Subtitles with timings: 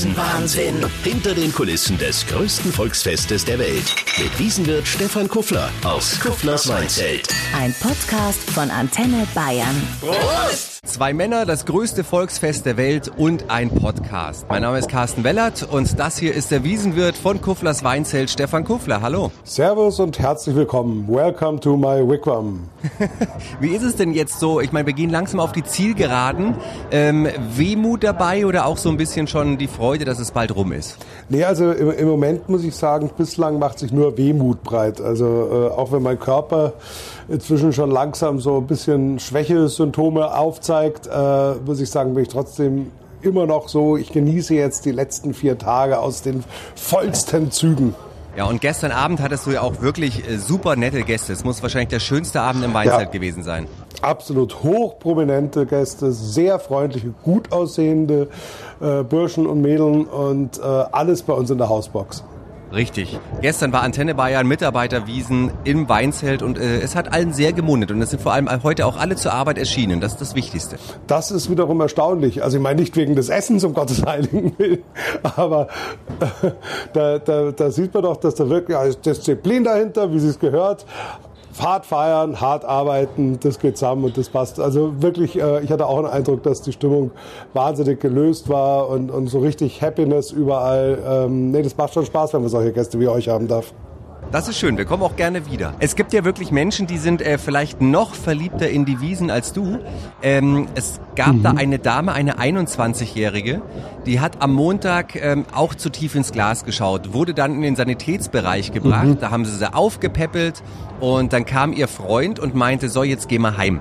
[0.00, 0.82] Wiesenwahnsinn.
[1.04, 3.94] Hinter den Kulissen des größten Volksfestes der Welt.
[4.16, 7.28] Mit Wiesenwirt Stefan Kuffler aus Kufflers Weinzelt.
[7.54, 9.76] Ein Podcast von Antenne Bayern.
[10.00, 10.79] Prost!
[10.82, 14.46] Zwei Männer, das größte Volksfest der Welt und ein Podcast.
[14.48, 18.64] Mein Name ist Carsten Wellert und das hier ist der Wiesenwirt von Kufflers Weinzelt, Stefan
[18.64, 19.02] Kuffler.
[19.02, 19.30] Hallo.
[19.44, 21.06] Servus und herzlich willkommen.
[21.06, 22.70] Welcome to my wigwam.
[23.60, 24.58] Wie ist es denn jetzt so?
[24.62, 26.54] Ich meine, wir gehen langsam auf die Zielgeraden.
[26.90, 30.72] Ähm, Wehmut dabei oder auch so ein bisschen schon die Freude, dass es bald rum
[30.72, 30.96] ist?
[31.28, 35.02] Nee, also im, im Moment muss ich sagen, bislang macht sich nur Wehmut breit.
[35.02, 36.72] Also äh, auch wenn mein Körper
[37.28, 42.90] inzwischen schon langsam so ein bisschen Schwächesymptome aufzeigt, äh, muss ich sagen, bin ich trotzdem
[43.22, 47.94] immer noch so, ich genieße jetzt die letzten vier Tage aus den vollsten Zügen.
[48.36, 51.32] Ja, und gestern Abend hattest du ja auch wirklich äh, super nette Gäste.
[51.32, 53.66] Es muss wahrscheinlich der schönste Abend im Weinzelt ja, gewesen sein.
[54.02, 58.28] Absolut hochprominente Gäste, sehr freundliche, gut aussehende
[58.80, 62.24] äh, Burschen und Mädeln und äh, alles bei uns in der Hausbox.
[62.72, 63.18] Richtig.
[63.40, 68.00] Gestern war Antenne Bayern Mitarbeiterwiesen im Weinzelt und äh, es hat allen sehr gemundet und
[68.00, 70.00] es sind vor allem heute auch alle zur Arbeit erschienen.
[70.00, 70.76] Das ist das Wichtigste.
[71.06, 72.44] Das ist wiederum erstaunlich.
[72.44, 74.82] Also ich meine nicht wegen des Essens, um Gottes Heiligen Willen,
[75.36, 75.66] aber
[76.20, 76.50] äh,
[76.92, 80.38] da, da, da sieht man doch, dass da wirklich also Disziplin dahinter, wie sie es
[80.38, 80.86] gehört,
[81.58, 84.60] hart feiern, hart arbeiten, das geht zusammen und das passt.
[84.60, 87.10] Also wirklich, äh, ich hatte auch den Eindruck, dass die Stimmung
[87.54, 90.98] wahnsinnig gelöst war und, und so richtig Happiness überall.
[91.06, 93.72] Ähm, nee, das macht schon Spaß, wenn man solche Gäste wie euch haben darf.
[94.32, 95.74] Das ist schön, wir kommen auch gerne wieder.
[95.80, 99.52] Es gibt ja wirklich Menschen, die sind äh, vielleicht noch verliebter in die Wiesen als
[99.52, 99.80] du.
[100.22, 101.42] Ähm, es gab mhm.
[101.42, 103.60] da eine Dame, eine 21-Jährige,
[104.06, 107.74] die hat am Montag ähm, auch zu tief ins Glas geschaut, wurde dann in den
[107.74, 109.18] Sanitätsbereich gebracht, mhm.
[109.18, 110.62] da haben sie sie aufgepäppelt
[111.00, 113.80] und dann kam ihr Freund und meinte, so jetzt geh mal heim.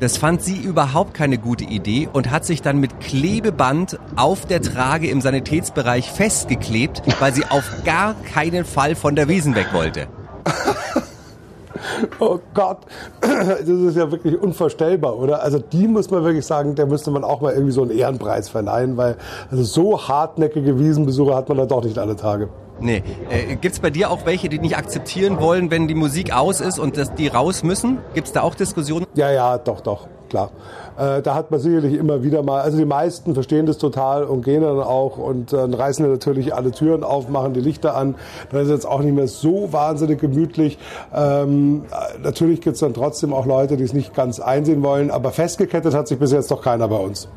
[0.00, 4.60] Das fand sie überhaupt keine gute Idee und hat sich dann mit Klebeband auf der
[4.60, 9.83] Trage im Sanitätsbereich festgeklebt, weil sie auf gar keinen Fall von der Wiesen weg wollte.
[12.18, 12.78] Oh Gott,
[13.20, 15.42] das ist ja wirklich unvorstellbar, oder?
[15.42, 18.48] Also die muss man wirklich sagen, der müsste man auch mal irgendwie so einen Ehrenpreis
[18.48, 19.16] verleihen, weil
[19.50, 22.48] also so hartnäckige Wiesenbesucher hat man da doch nicht alle Tage.
[22.80, 23.02] Nee.
[23.30, 26.60] Äh, Gibt es bei dir auch welche, die nicht akzeptieren wollen, wenn die Musik aus
[26.60, 27.98] ist und dass die raus müssen?
[28.14, 29.06] Gibt es da auch Diskussionen?
[29.14, 30.50] Ja, ja, doch, doch, klar.
[30.96, 34.44] Äh, da hat man sicherlich immer wieder mal, also die meisten verstehen das total und
[34.44, 38.14] gehen dann auch und äh, reißen natürlich alle Türen auf, machen die Lichter an.
[38.50, 40.78] Da ist jetzt auch nicht mehr so wahnsinnig gemütlich.
[41.14, 41.84] Ähm,
[42.22, 45.94] natürlich gibt es dann trotzdem auch Leute, die es nicht ganz einsehen wollen, aber festgekettet
[45.94, 47.28] hat sich bis jetzt doch keiner bei uns.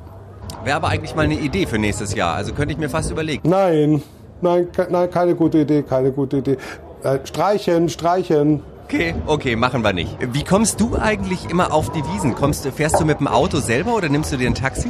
[0.63, 2.35] Wäre aber eigentlich mal eine Idee für nächstes Jahr.
[2.35, 3.49] Also könnte ich mir fast überlegen.
[3.49, 4.03] Nein,
[4.41, 6.57] nein, nein, keine gute Idee, keine gute Idee.
[7.03, 8.63] Äh, streichen, streichen.
[8.85, 10.17] Okay, okay, machen wir nicht.
[10.31, 12.35] Wie kommst du eigentlich immer auf die Wiesen?
[12.35, 14.87] Kommst, fährst du mit dem Auto selber oder nimmst du dir ein Taxi?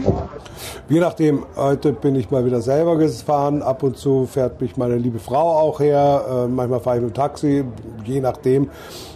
[0.88, 3.64] Je nachdem, heute bin ich mal wieder selber gefahren.
[3.64, 6.26] Ab und zu fährt mich meine liebe Frau auch her.
[6.30, 7.64] Äh, manchmal fahre ich mit dem Taxi,
[8.06, 8.70] je nachdem.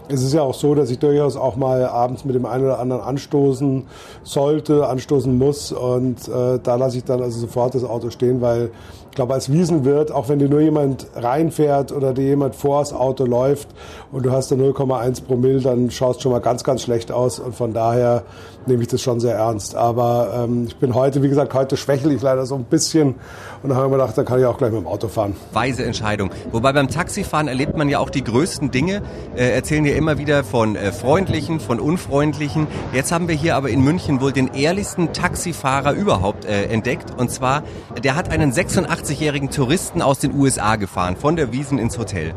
[0.08, 2.80] Es ist ja auch so, dass ich durchaus auch mal abends mit dem einen oder
[2.80, 3.86] anderen anstoßen
[4.24, 5.72] sollte, anstoßen muss.
[5.72, 8.72] Und äh, da lasse ich dann also sofort das Auto stehen, weil
[9.12, 12.94] ich glaube, als Wiesenwirt, auch wenn dir nur jemand reinfährt oder dir jemand vor das
[12.94, 13.68] Auto läuft
[14.14, 17.38] und du hast da 0,1 Promille, dann schaust schon mal ganz, ganz schlecht aus.
[17.38, 18.24] Und von daher
[18.68, 19.76] nehme ich das schon sehr ernst.
[19.76, 23.16] Aber ähm, ich bin heute, wie gesagt, heute schwächel ich leider so ein bisschen.
[23.64, 25.36] Und dann habe ich mir gedacht, dann kann ich auch gleich mit dem Auto fahren.
[25.52, 26.32] Weise Entscheidung.
[26.54, 29.02] Wobei beim Taxifahren erlebt man ja auch die größten Dinge.
[29.36, 32.68] Äh, erzählen wir immer wieder von äh, freundlichen, von unfreundlichen.
[32.94, 37.20] Jetzt haben wir hier aber in München wohl den ehrlichsten Taxifahrer überhaupt äh, entdeckt.
[37.20, 37.64] Und zwar,
[38.02, 42.34] der hat einen 86 80-jährigen Touristen aus den USA gefahren, von der Wiesen ins Hotel.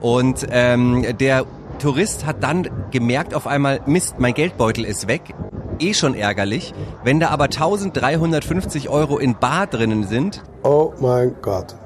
[0.00, 1.44] Und ähm, der
[1.78, 5.34] Tourist hat dann gemerkt auf einmal, Mist, mein Geldbeutel ist weg.
[5.78, 6.74] Eh schon ärgerlich.
[7.04, 10.42] Wenn da aber 1350 Euro in Bar drinnen sind.
[10.62, 11.76] Oh mein Gott.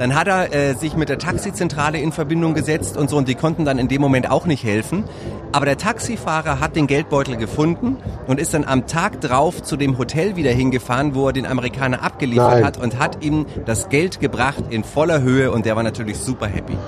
[0.00, 3.34] Dann hat er äh, sich mit der Taxizentrale in Verbindung gesetzt und so und die
[3.34, 5.04] konnten dann in dem Moment auch nicht helfen.
[5.52, 9.98] Aber der Taxifahrer hat den Geldbeutel gefunden und ist dann am Tag drauf zu dem
[9.98, 12.64] Hotel wieder hingefahren, wo er den Amerikaner abgeliefert Nein.
[12.64, 16.46] hat und hat ihm das Geld gebracht in voller Höhe und der war natürlich super
[16.46, 16.78] happy.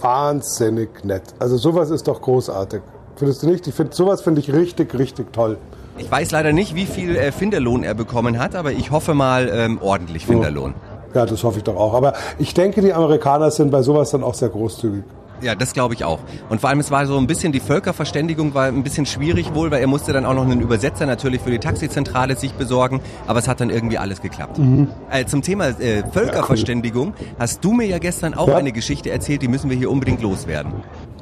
[0.00, 1.24] Wahnsinnig nett.
[1.40, 2.80] Also sowas ist doch großartig.
[3.16, 3.66] Findest du nicht?
[3.66, 5.58] Ich finde sowas finde ich richtig, richtig toll.
[5.98, 9.50] Ich weiß leider nicht, wie viel äh, Finderlohn er bekommen hat, aber ich hoffe mal
[9.52, 10.72] ähm, ordentlich Finderlohn.
[10.74, 10.91] Oh.
[11.14, 11.94] Ja, das hoffe ich doch auch.
[11.94, 15.04] Aber ich denke, die Amerikaner sind bei sowas dann auch sehr großzügig.
[15.42, 16.20] Ja, das glaube ich auch.
[16.48, 19.72] Und vor allem, es war so ein bisschen, die Völkerverständigung war ein bisschen schwierig wohl,
[19.72, 23.40] weil er musste dann auch noch einen Übersetzer natürlich für die Taxizentrale sich besorgen, aber
[23.40, 24.58] es hat dann irgendwie alles geklappt.
[24.58, 24.88] Mhm.
[25.10, 27.36] Äh, zum Thema äh, Völkerverständigung ja, cool.
[27.40, 28.56] hast du mir ja gestern auch ja.
[28.56, 30.72] eine Geschichte erzählt, die müssen wir hier unbedingt loswerden.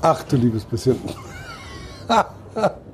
[0.02, 0.96] Ach du liebes bisschen.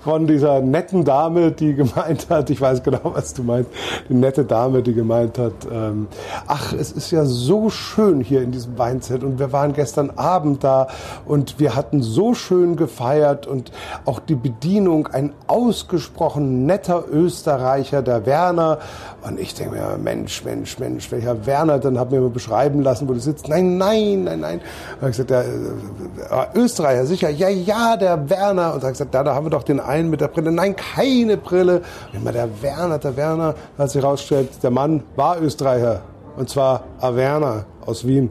[0.00, 3.70] von dieser netten Dame, die gemeint hat, ich weiß genau, was du meinst,
[4.08, 6.08] die nette Dame, die gemeint hat, ähm,
[6.46, 10.64] ach, es ist ja so schön hier in diesem Weinzelt und wir waren gestern Abend
[10.64, 10.88] da
[11.26, 13.72] und wir hatten so schön gefeiert und
[14.04, 18.78] auch die Bedienung, ein ausgesprochen netter Österreicher, der Werner.
[19.26, 23.08] Und ich denke mir, Mensch, Mensch, Mensch, welcher Werner, dann hat mir mal beschreiben lassen,
[23.08, 23.48] wo du sitzt.
[23.48, 24.60] Nein, nein, nein, nein.
[25.00, 28.74] Und ich gesagt, der äh, Österreicher, sicher, ja, ja, der Werner.
[28.74, 30.52] Und ich gesagt, da, da haben wir doch den einen mit der Brille.
[30.52, 31.82] Nein, keine Brille.
[32.12, 36.02] Und immer der Werner, der Werner, hat sich herausgestellt, der Mann war Österreicher.
[36.36, 38.30] Und zwar Averna aus Wien.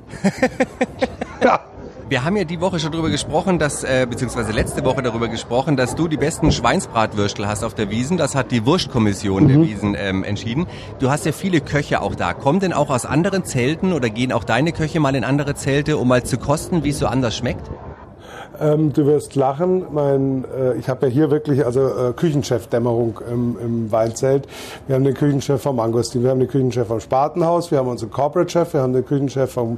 [1.43, 1.59] ja.
[2.07, 5.75] Wir haben ja die Woche schon darüber gesprochen, dass, äh, beziehungsweise letzte Woche darüber gesprochen,
[5.75, 8.17] dass du die besten Schweinsbratwürstel hast auf der Wiesen.
[8.17, 9.47] Das hat die Wurstkommission mhm.
[9.47, 10.67] der Wiesen ähm, entschieden.
[10.99, 12.35] Du hast ja viele Köche auch da.
[12.35, 15.97] Kommen denn auch aus anderen Zelten oder gehen auch deine Köche mal in andere Zelte,
[15.97, 17.71] um mal zu kosten, wie es so anders schmeckt?
[18.59, 19.85] Ähm, du wirst lachen.
[19.91, 24.47] Mein, äh, ich habe ja hier wirklich also äh, Küchenchef-Dämmerung im, im Weinzelt.
[24.87, 28.11] Wir haben den Küchenchef vom Angostin, wir haben den Küchenchef vom Spatenhaus, wir haben unseren
[28.11, 29.77] Corporate-Chef, wir haben den Küchenchef vom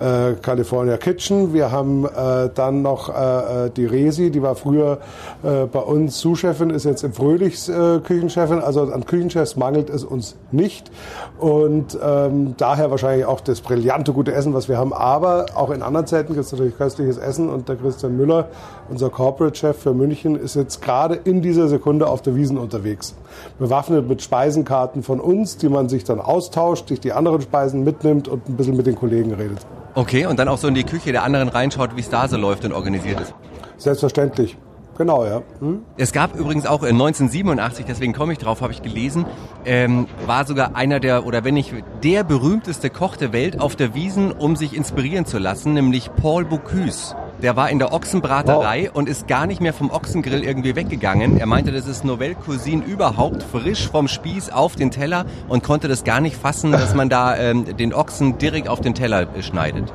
[0.00, 4.98] äh, California Kitchen, wir haben äh, dann noch äh, äh, die Resi, die war früher
[5.42, 8.60] äh, bei uns Sous-Chefin, ist jetzt im Fröhlichs äh, Küchenchefin.
[8.60, 10.90] Also an Küchenchefs mangelt es uns nicht
[11.38, 14.92] und ähm, daher wahrscheinlich auch das brillante gute Essen, was wir haben.
[14.92, 18.48] Aber auch in anderen Zelten gibt es natürlich köstliches Essen und der Christian Christian Müller,
[18.88, 23.14] unser Corporate-Chef für München, ist jetzt gerade in dieser Sekunde auf der Wiesen unterwegs.
[23.58, 28.28] Bewaffnet mit Speisenkarten von uns, die man sich dann austauscht, sich die anderen Speisen mitnimmt
[28.28, 29.58] und ein bisschen mit den Kollegen redet.
[29.94, 32.36] Okay, und dann auch so in die Küche der anderen reinschaut, wie es da so
[32.36, 33.34] läuft und organisiert ist.
[33.78, 34.56] Selbstverständlich.
[34.98, 35.42] Genau, ja.
[35.60, 35.82] Hm?
[35.96, 39.24] Es gab übrigens auch 1987, deswegen komme ich drauf, habe ich gelesen,
[39.64, 41.72] ähm, war sogar einer der, oder wenn nicht
[42.02, 46.44] der berühmteste Koch der Welt auf der Wiesen, um sich inspirieren zu lassen, nämlich Paul
[46.44, 47.16] Bocuse.
[47.42, 48.96] Der war in der Ochsenbraterei wow.
[48.96, 51.38] und ist gar nicht mehr vom Ochsengrill irgendwie weggegangen.
[51.38, 55.88] Er meinte, das ist Novelle Cuisine überhaupt, frisch vom Spieß auf den Teller und konnte
[55.88, 59.42] das gar nicht fassen, dass man da ähm, den Ochsen direkt auf den Teller äh,
[59.42, 59.92] schneidet.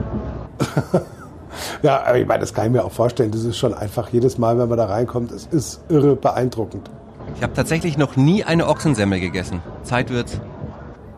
[1.83, 3.31] ja, aber ich meine, das kann ich mir auch vorstellen.
[3.31, 6.91] Das ist schon einfach jedes Mal, wenn man da reinkommt, es ist irre beeindruckend.
[7.37, 9.61] Ich habe tatsächlich noch nie eine Ochsensemmel gegessen.
[9.83, 10.41] Zeit wird's.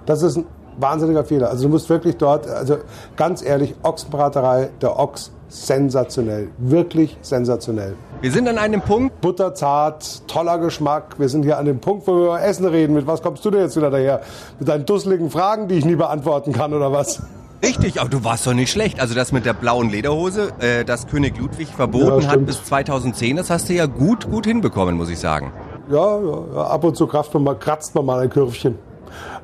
[0.05, 0.45] Das ist ein
[0.77, 1.49] wahnsinniger Fehler.
[1.49, 2.77] Also du musst wirklich dort, also
[3.15, 6.49] ganz ehrlich, Ochsenbraterei, der Ochs sensationell.
[6.57, 7.95] Wirklich sensationell.
[8.21, 9.19] Wir sind an einem Punkt.
[9.21, 11.19] Butterzart, toller Geschmack.
[11.19, 12.93] Wir sind hier an dem Punkt, wo wir über Essen reden.
[12.93, 14.21] Mit was kommst du denn jetzt wieder daher?
[14.59, 17.21] Mit deinen dusseligen Fragen, die ich nie beantworten kann, oder was?
[17.61, 19.01] Richtig, aber du warst doch nicht schlecht.
[19.01, 23.35] Also das mit der blauen Lederhose, äh, das König Ludwig verboten ja, hat bis 2010,
[23.35, 25.51] das hast du ja gut, gut hinbekommen, muss ich sagen.
[25.89, 28.75] Ja, ja, ab und zu kratzt man mal, kratzt man mal ein Kürfchen.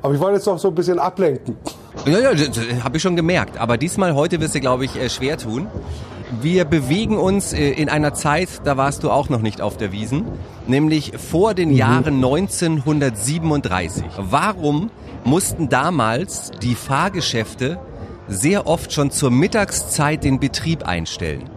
[0.00, 1.56] Aber ich wollte jetzt doch so ein bisschen ablenken.
[2.04, 3.58] Ja, ja, das habe ich schon gemerkt.
[3.58, 5.66] Aber diesmal, heute wirst du, glaube ich, äh, schwer tun.
[6.40, 9.92] Wir bewegen uns äh, in einer Zeit, da warst du auch noch nicht auf der
[9.92, 10.24] Wiesen,
[10.66, 11.76] nämlich vor den mhm.
[11.76, 14.04] Jahren 1937.
[14.18, 14.90] Warum
[15.24, 17.78] mussten damals die Fahrgeschäfte
[18.28, 21.48] sehr oft schon zur Mittagszeit den Betrieb einstellen?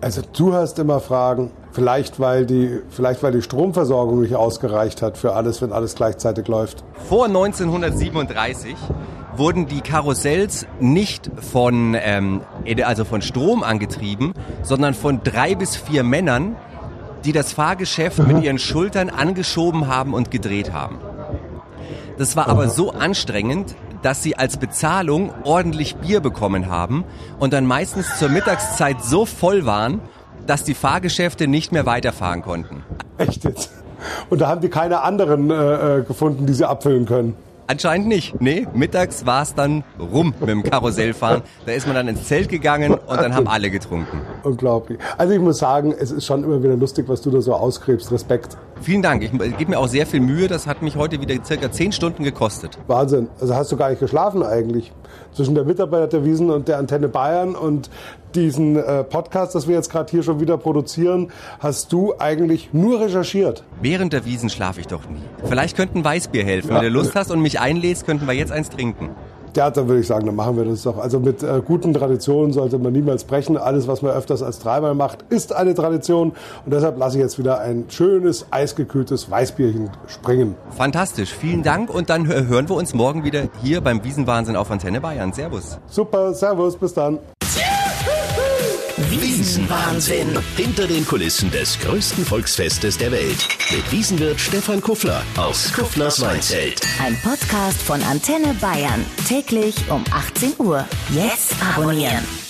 [0.00, 5.18] Also du hast immer Fragen, vielleicht weil die, vielleicht weil die Stromversorgung nicht ausgereicht hat
[5.18, 6.84] für alles, wenn alles gleichzeitig läuft.
[7.08, 8.76] Vor 1937
[9.38, 12.42] wurden die Karussells nicht von, ähm,
[12.84, 16.56] also von Strom angetrieben, sondern von drei bis vier Männern,
[17.24, 20.98] die das Fahrgeschäft mit ihren Schultern angeschoben haben und gedreht haben.
[22.16, 27.04] Das war aber so anstrengend, dass sie als Bezahlung ordentlich Bier bekommen haben
[27.38, 30.00] und dann meistens zur Mittagszeit so voll waren,
[30.46, 32.82] dass die Fahrgeschäfte nicht mehr weiterfahren konnten.
[33.18, 33.70] Echt jetzt?
[34.30, 37.34] Und da haben die keine anderen äh, äh gefunden, die sie abfüllen können.
[37.70, 38.40] Anscheinend nicht.
[38.40, 41.42] Nee, mittags war es dann rum mit dem Karussellfahren.
[41.66, 44.22] Da ist man dann ins Zelt gegangen und dann haben alle getrunken.
[44.42, 44.98] Unglaublich.
[45.18, 48.10] Also ich muss sagen, es ist schon immer wieder lustig, was du da so ausgräbst.
[48.10, 48.56] Respekt.
[48.82, 49.22] Vielen Dank.
[49.22, 50.48] Ich gebe mir auch sehr viel Mühe.
[50.48, 52.78] Das hat mich heute wieder circa zehn Stunden gekostet.
[52.86, 53.28] Wahnsinn.
[53.40, 54.92] Also hast du gar nicht geschlafen eigentlich.
[55.32, 57.90] Zwischen der Mitarbeiter der Wiesen und der Antenne Bayern und
[58.34, 61.30] diesen äh, Podcast, das wir jetzt gerade hier schon wieder produzieren,
[61.60, 63.64] hast du eigentlich nur recherchiert.
[63.80, 65.20] Während der Wiesen schlafe ich doch nie.
[65.44, 66.70] Vielleicht könnten Weißbier helfen.
[66.70, 66.76] Ja.
[66.76, 69.10] Wenn du Lust hast und mich einlädst, könnten wir jetzt eins trinken.
[69.58, 70.98] Ja, dann würde ich sagen, dann machen wir das doch.
[70.98, 73.56] Also mit äh, guten Traditionen sollte man niemals brechen.
[73.56, 76.28] Alles, was man öfters als dreimal macht, ist eine Tradition.
[76.64, 80.54] Und deshalb lasse ich jetzt wieder ein schönes, eisgekühltes Weißbierchen springen.
[80.70, 81.34] Fantastisch.
[81.34, 81.92] Vielen Dank.
[81.92, 85.32] Und dann hören wir uns morgen wieder hier beim Wiesenwahnsinn auf Antenne Bayern.
[85.32, 85.80] Servus.
[85.88, 86.34] Super.
[86.34, 86.76] Servus.
[86.76, 87.18] Bis dann.
[89.38, 90.36] Wiesenwahnsinn.
[90.56, 93.46] Hinter den Kulissen des größten Volksfestes der Welt.
[93.70, 96.80] Mit Wiesenwirt Stefan Kuffler aus Kufflers Weinzelt.
[97.00, 99.04] Ein Podcast von Antenne Bayern.
[99.28, 100.84] Täglich um 18 Uhr.
[101.10, 102.47] Jetzt abonnieren.